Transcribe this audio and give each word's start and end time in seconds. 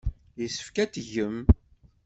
Yessefk 0.39 0.75
ad 0.83 0.89
t-tgem. 0.91 1.37